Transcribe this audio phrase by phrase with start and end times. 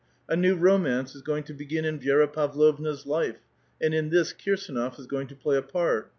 [0.27, 1.53] A new romance is going to.
[1.53, 3.37] begin in Vi^ra Pavlovna's life,
[3.79, 6.09] and in this Kir s^not* is going to play a part.